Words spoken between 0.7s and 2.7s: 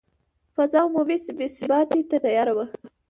عمومي بې ثباتي ته تیاره وه.